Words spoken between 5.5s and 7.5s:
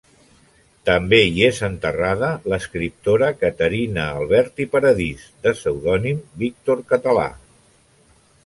pseudònim Víctor Català.